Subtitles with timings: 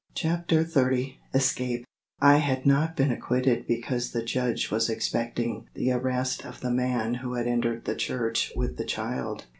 [0.15, 1.85] CHAPTER XXX ESCAPE
[2.19, 7.13] I had not been acquitted because the judge was expecting the arrest of the man
[7.13, 9.45] who had entered the church with the child.